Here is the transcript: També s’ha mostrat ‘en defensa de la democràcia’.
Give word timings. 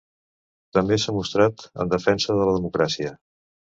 També 0.77 0.97
s’ha 1.03 1.15
mostrat 1.19 1.69
‘en 1.87 1.95
defensa 1.95 2.43
de 2.43 2.53
la 2.53 2.61
democràcia’. 2.61 3.19